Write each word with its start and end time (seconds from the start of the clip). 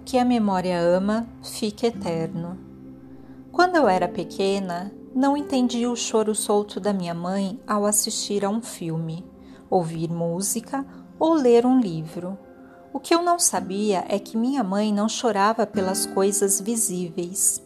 que 0.00 0.18
a 0.18 0.24
memória 0.24 0.80
ama 0.80 1.26
fica 1.42 1.86
eterno. 1.86 2.58
Quando 3.52 3.76
eu 3.76 3.88
era 3.88 4.08
pequena, 4.08 4.92
não 5.14 5.36
entendi 5.36 5.86
o 5.86 5.96
choro 5.96 6.34
solto 6.34 6.78
da 6.78 6.92
minha 6.92 7.14
mãe 7.14 7.60
ao 7.66 7.84
assistir 7.84 8.44
a 8.44 8.48
um 8.48 8.62
filme, 8.62 9.24
ouvir 9.68 10.10
música 10.10 10.86
ou 11.18 11.34
ler 11.34 11.66
um 11.66 11.80
livro. 11.80 12.38
O 12.92 12.98
que 12.98 13.14
eu 13.14 13.22
não 13.22 13.38
sabia 13.38 14.04
é 14.08 14.18
que 14.18 14.36
minha 14.36 14.64
mãe 14.64 14.92
não 14.92 15.08
chorava 15.08 15.66
pelas 15.66 16.06
coisas 16.06 16.60
visíveis. 16.60 17.62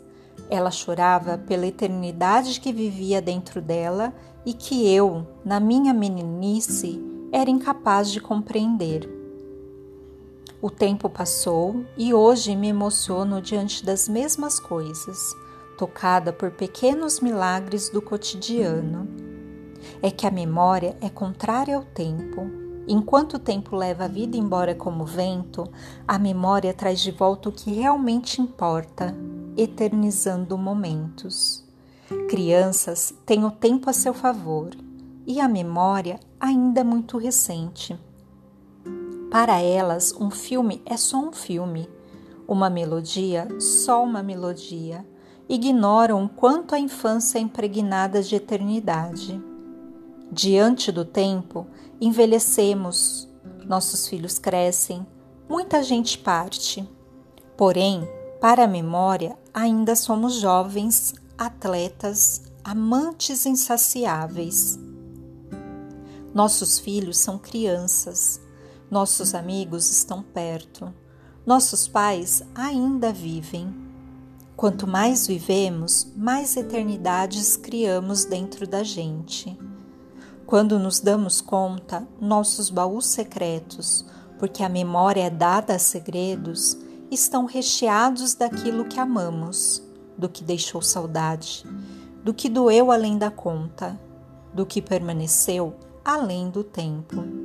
Ela 0.51 0.71
chorava 0.71 1.39
pela 1.39 1.67
eternidade 1.67 2.61
que 2.61 2.73
vivia 2.73 3.23
dentro 3.23 3.63
dela 3.63 4.13
e 4.45 4.53
que 4.53 4.87
eu, 4.89 5.27
na 5.45 5.61
minha 5.61 5.95
meninice, 5.95 7.01
era 7.33 7.51
incapaz 7.51 8.11
de 8.11 8.21
compreender. 8.21 9.24
O 10.65 10.71
tempo 10.71 11.11
passou 11.11 11.85
e 11.95 12.15
hoje 12.15 12.57
me 12.57 12.69
emociono 12.69 13.43
diante 13.43 13.85
das 13.85 14.09
mesmas 14.09 14.59
coisas, 14.59 15.37
tocada 15.77 16.33
por 16.33 16.53
pequenos 16.53 17.21
milagres 17.21 17.91
do 17.91 18.01
cotidiano. 18.01 19.07
É 20.01 20.11
que 20.11 20.27
a 20.27 20.31
memória 20.31 20.97
é 21.03 21.11
contrária 21.11 21.77
ao 21.77 21.85
tempo. 21.85 22.51
Enquanto 22.89 23.35
o 23.35 23.39
tempo 23.39 23.77
leva 23.77 24.07
a 24.07 24.09
vida 24.09 24.39
embora 24.39 24.75
como 24.75 25.05
vento, 25.05 25.71
a 26.09 26.19
memória 26.19 26.73
traz 26.73 27.01
de 27.01 27.11
volta 27.11 27.51
o 27.51 27.53
que 27.53 27.71
realmente 27.71 28.41
importa, 28.41 29.15
eternizando 29.59 30.57
momentos. 30.57 31.63
Crianças 32.31 33.13
têm 33.27 33.45
o 33.45 33.51
tempo 33.51 33.91
a 33.91 33.93
seu 33.93 34.15
favor 34.15 34.71
e 35.27 35.41
a 35.41 35.47
memória 35.47 36.19
ainda 36.41 36.81
é 36.81 36.85
muito 36.85 37.19
recente. 37.19 37.99
Para 39.35 39.61
elas, 39.61 40.15
um 40.21 40.31
filme 40.31 40.81
é 40.87 40.97
só 40.97 41.17
um 41.17 41.33
filme, 41.33 41.91
uma 42.47 42.71
melodia 42.71 43.49
só 43.59 44.01
uma 44.01 44.23
melodia. 44.23 45.05
Ignoram 45.49 46.29
quanto 46.29 46.73
a 46.73 46.79
infância 46.79 47.39
é 47.39 47.41
impregnada 47.41 48.23
de 48.23 48.37
eternidade. 48.37 49.43
Diante 50.31 50.93
do 50.93 51.05
tempo, 51.05 51.67
envelhecemos, 52.01 53.29
nossos 53.67 54.07
filhos 54.07 54.39
crescem, 54.39 55.05
muita 55.49 55.83
gente 55.83 56.17
parte. 56.17 56.89
Porém, 57.57 58.09
para 58.41 58.63
a 58.63 58.69
memória, 58.69 59.37
ainda 59.53 59.97
somos 59.97 60.35
jovens, 60.35 61.13
atletas, 61.37 62.41
amantes 62.63 63.47
insaciáveis. 63.47 64.79
Nossos 66.33 66.79
filhos 66.79 67.19
são 67.19 67.37
crianças, 67.37 68.44
nossos 68.95 69.35
amigos 69.35 69.91
estão 69.91 70.23
perto. 70.23 70.95
Nossos 71.45 71.89
pais 71.89 72.45
ainda 72.55 73.13
vivem. 73.13 73.75
Quanto 74.55 74.87
mais 74.87 75.27
vivemos, 75.27 76.07
mais 76.17 76.57
eternidades 76.57 77.57
criamos 77.57 78.25
dentro 78.25 78.69
da 78.69 78.85
gente. 78.85 79.59
Quando 80.47 80.79
nos 80.79 81.01
damos 81.01 81.41
conta, 81.41 82.07
nossos 82.21 82.71
baús 82.71 83.07
secretos, 83.07 84.07
porque 84.39 84.63
a 84.63 84.69
memória 84.69 85.23
é 85.25 85.31
dada 85.31 85.75
a 85.75 85.79
segredos, 85.81 86.79
estão 87.11 87.47
recheados 87.47 88.37
daquilo 88.37 88.85
que 88.85 89.01
amamos, 89.01 89.83
do 90.17 90.29
que 90.29 90.45
deixou 90.45 90.81
saudade, 90.81 91.67
do 92.23 92.33
que 92.33 92.49
doeu 92.49 92.93
além 92.93 93.19
da 93.19 93.29
conta, 93.29 93.99
do 94.55 94.65
que 94.65 94.81
permaneceu 94.81 95.75
além 96.05 96.49
do 96.49 96.63
tempo. 96.63 97.44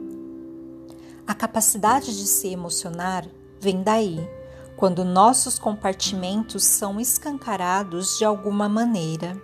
A 1.30 1.35
capacidade 1.35 2.17
de 2.17 2.25
se 2.25 2.47
emocionar 2.47 3.23
vem 3.61 3.84
daí, 3.84 4.28
quando 4.75 5.06
nossos 5.06 5.59
compartimentos 5.59 6.63
são 6.63 7.00
escancarados 7.00 8.17
de 8.17 8.25
alguma 8.25 8.67
maneira. 8.67 9.40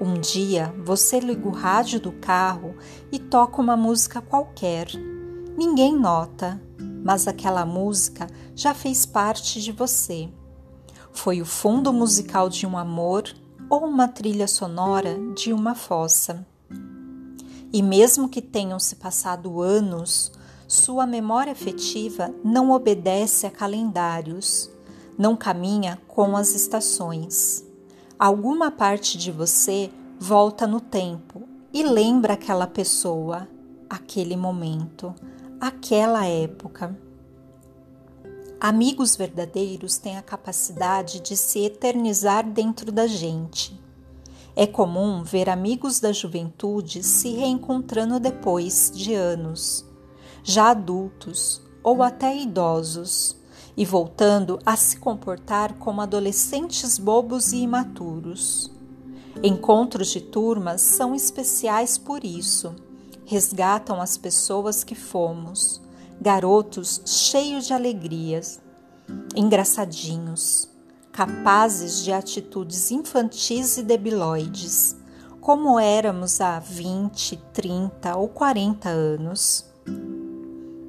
Um 0.00 0.14
dia 0.14 0.74
você 0.84 1.20
liga 1.20 1.46
o 1.46 1.52
rádio 1.52 2.00
do 2.00 2.10
carro 2.10 2.74
e 3.12 3.20
toca 3.20 3.62
uma 3.62 3.76
música 3.76 4.20
qualquer. 4.20 4.88
Ninguém 5.56 5.96
nota, 5.96 6.60
mas 7.04 7.28
aquela 7.28 7.64
música 7.64 8.26
já 8.56 8.74
fez 8.74 9.06
parte 9.06 9.62
de 9.62 9.70
você. 9.70 10.28
Foi 11.12 11.40
o 11.40 11.46
fundo 11.46 11.92
musical 11.92 12.48
de 12.48 12.66
um 12.66 12.76
amor 12.76 13.32
ou 13.70 13.84
uma 13.84 14.08
trilha 14.08 14.48
sonora 14.48 15.16
de 15.36 15.52
uma 15.52 15.76
fossa. 15.76 16.44
E 17.72 17.80
mesmo 17.80 18.28
que 18.28 18.42
tenham 18.42 18.80
se 18.80 18.96
passado 18.96 19.62
anos, 19.62 20.32
sua 20.68 21.06
memória 21.06 21.52
afetiva 21.52 22.34
não 22.42 22.72
obedece 22.72 23.46
a 23.46 23.50
calendários, 23.50 24.68
não 25.16 25.36
caminha 25.36 26.00
com 26.08 26.36
as 26.36 26.56
estações. 26.56 27.64
Alguma 28.18 28.70
parte 28.70 29.16
de 29.16 29.30
você 29.30 29.90
volta 30.18 30.66
no 30.66 30.80
tempo 30.80 31.42
e 31.72 31.84
lembra 31.84 32.32
aquela 32.32 32.66
pessoa, 32.66 33.46
aquele 33.88 34.36
momento, 34.36 35.14
aquela 35.60 36.26
época. 36.26 36.98
Amigos 38.58 39.14
verdadeiros 39.14 39.98
têm 39.98 40.16
a 40.16 40.22
capacidade 40.22 41.20
de 41.20 41.36
se 41.36 41.60
eternizar 41.60 42.44
dentro 42.44 42.90
da 42.90 43.06
gente. 43.06 43.80
É 44.56 44.66
comum 44.66 45.22
ver 45.22 45.48
amigos 45.48 46.00
da 46.00 46.12
juventude 46.12 47.04
se 47.04 47.34
reencontrando 47.34 48.18
depois 48.18 48.90
de 48.92 49.14
anos 49.14 49.85
já 50.48 50.70
adultos 50.70 51.60
ou 51.82 52.04
até 52.04 52.36
idosos, 52.36 53.36
e 53.76 53.84
voltando 53.84 54.60
a 54.64 54.76
se 54.76 54.96
comportar 54.96 55.74
como 55.74 56.00
adolescentes 56.00 56.98
bobos 56.98 57.52
e 57.52 57.58
imaturos. 57.58 58.70
Encontros 59.42 60.08
de 60.08 60.20
turmas 60.20 60.80
são 60.80 61.14
especiais 61.14 61.98
por 61.98 62.24
isso. 62.24 62.74
Resgatam 63.26 64.00
as 64.00 64.16
pessoas 64.16 64.84
que 64.84 64.94
fomos, 64.94 65.82
garotos 66.20 67.02
cheios 67.04 67.66
de 67.66 67.74
alegrias, 67.74 68.60
engraçadinhos, 69.34 70.70
capazes 71.12 72.04
de 72.04 72.12
atitudes 72.12 72.92
infantis 72.92 73.78
e 73.78 73.82
debiloides, 73.82 74.96
como 75.40 75.78
éramos 75.78 76.40
há 76.40 76.60
20, 76.60 77.36
30 77.52 78.16
ou 78.16 78.28
40 78.28 78.88
anos 78.88 79.66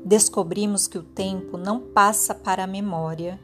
descobrimos 0.08 0.88
que 0.88 0.98
o 0.98 1.04
tempo 1.04 1.58
não 1.58 1.82
passa 1.82 2.34
para 2.34 2.64
a 2.64 2.68
memória. 2.68 3.38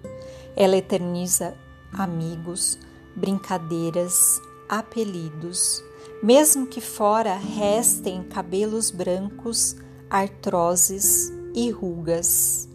Ela 0.56 0.78
eterniza 0.78 1.56
amigos, 1.91 2.79
brincadeiras, 3.16 4.41
apelidos, 4.69 5.84
mesmo 6.23 6.66
que 6.66 6.79
fora 6.79 7.35
restem 7.35 8.23
cabelos 8.23 8.91
brancos, 8.91 9.75
artroses 10.09 11.31
e 11.53 11.69
rugas. 11.69 12.69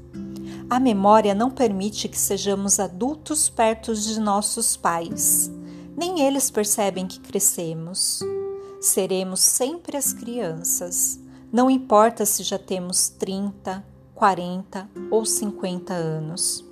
A 0.68 0.78
memória 0.78 1.34
não 1.34 1.50
permite 1.50 2.08
que 2.08 2.18
sejamos 2.18 2.78
adultos 2.78 3.48
perto 3.48 3.94
de 3.94 4.20
nossos 4.20 4.76
pais, 4.76 5.50
nem 5.96 6.20
eles 6.20 6.50
percebem 6.50 7.06
que 7.06 7.20
crescemos. 7.20 8.20
Seremos 8.80 9.40
sempre 9.40 9.96
as 9.96 10.12
crianças 10.12 11.18
não 11.52 11.70
importa 11.70 12.26
se 12.26 12.42
já 12.42 12.58
temos 12.58 13.08
30, 13.08 13.84
40 14.14 14.88
ou 15.10 15.24
50 15.24 15.94
anos. 15.94 16.64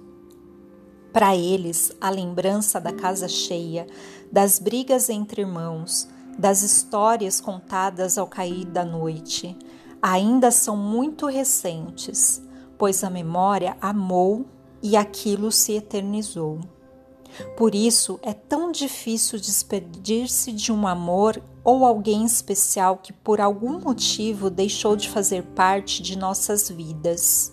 Para 1.12 1.34
eles, 1.34 1.92
a 1.98 2.10
lembrança 2.10 2.78
da 2.78 2.92
casa 2.92 3.26
cheia, 3.26 3.86
das 4.30 4.58
brigas 4.58 5.08
entre 5.08 5.40
irmãos, 5.40 6.06
das 6.38 6.62
histórias 6.62 7.40
contadas 7.40 8.18
ao 8.18 8.26
cair 8.26 8.66
da 8.66 8.84
noite, 8.84 9.56
ainda 10.02 10.50
são 10.50 10.76
muito 10.76 11.26
recentes, 11.26 12.42
pois 12.76 13.02
a 13.02 13.08
memória 13.08 13.78
amou 13.80 14.44
e 14.82 14.94
aquilo 14.94 15.50
se 15.50 15.72
eternizou. 15.72 16.60
Por 17.56 17.74
isso 17.74 18.18
é 18.22 18.34
tão 18.34 18.70
difícil 18.70 19.38
despedir-se 19.38 20.52
de 20.52 20.70
um 20.70 20.86
amor 20.86 21.42
ou 21.66 21.84
alguém 21.84 22.24
especial 22.24 22.98
que 22.98 23.12
por 23.12 23.40
algum 23.40 23.80
motivo 23.80 24.48
deixou 24.48 24.94
de 24.94 25.10
fazer 25.10 25.42
parte 25.42 26.00
de 26.00 26.16
nossas 26.16 26.70
vidas. 26.70 27.52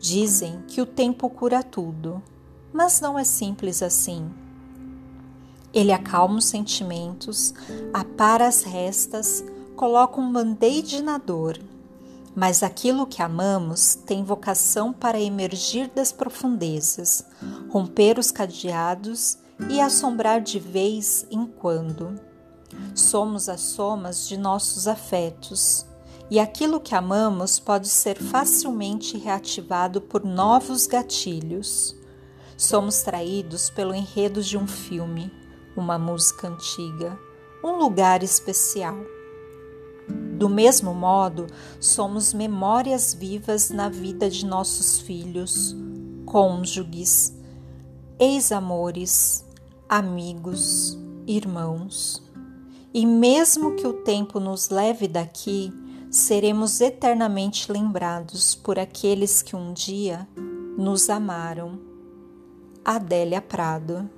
Dizem 0.00 0.62
que 0.66 0.80
o 0.80 0.86
tempo 0.86 1.28
cura 1.28 1.62
tudo, 1.62 2.22
mas 2.72 2.98
não 2.98 3.18
é 3.18 3.24
simples 3.24 3.82
assim. 3.82 4.30
Ele 5.74 5.92
acalma 5.92 6.38
os 6.38 6.46
sentimentos, 6.46 7.52
apara 7.92 8.48
as 8.48 8.62
restas, 8.62 9.44
coloca 9.76 10.18
um 10.18 10.32
band-aid 10.32 11.02
na 11.02 11.18
dor 11.18 11.60
mas 12.38 12.62
aquilo 12.62 13.06
que 13.06 13.22
amamos 13.22 13.94
tem 13.94 14.22
vocação 14.22 14.92
para 14.92 15.18
emergir 15.18 15.88
das 15.88 16.12
profundezas, 16.12 17.24
romper 17.70 18.18
os 18.18 18.30
cadeados 18.30 19.38
e 19.70 19.80
assombrar 19.80 20.42
de 20.42 20.58
vez 20.58 21.26
em 21.30 21.46
quando. 21.46 22.25
Somos 22.94 23.48
as 23.48 23.60
somas 23.60 24.26
de 24.28 24.36
nossos 24.36 24.88
afetos, 24.88 25.86
e 26.30 26.40
aquilo 26.40 26.80
que 26.80 26.94
amamos 26.94 27.58
pode 27.58 27.88
ser 27.88 28.16
facilmente 28.18 29.16
reativado 29.16 30.00
por 30.00 30.24
novos 30.24 30.86
gatilhos. 30.86 31.94
Somos 32.56 33.02
traídos 33.02 33.70
pelo 33.70 33.94
enredo 33.94 34.42
de 34.42 34.56
um 34.56 34.66
filme, 34.66 35.30
uma 35.76 35.98
música 35.98 36.48
antiga, 36.48 37.18
um 37.62 37.76
lugar 37.76 38.22
especial. 38.22 38.96
Do 40.38 40.48
mesmo 40.48 40.92
modo, 40.94 41.46
somos 41.80 42.34
memórias 42.34 43.14
vivas 43.14 43.70
na 43.70 43.88
vida 43.88 44.28
de 44.28 44.44
nossos 44.44 44.98
filhos, 44.98 45.74
cônjuges, 46.24 47.34
ex-amores, 48.18 49.44
amigos, 49.88 50.98
irmãos. 51.26 52.25
E 52.96 53.04
mesmo 53.04 53.76
que 53.76 53.86
o 53.86 53.92
tempo 53.92 54.40
nos 54.40 54.70
leve 54.70 55.06
daqui, 55.06 55.70
seremos 56.10 56.80
eternamente 56.80 57.70
lembrados 57.70 58.54
por 58.54 58.78
aqueles 58.78 59.42
que 59.42 59.54
um 59.54 59.74
dia 59.74 60.26
nos 60.78 61.10
amaram. 61.10 61.78
Adélia 62.82 63.42
Prado 63.42 64.08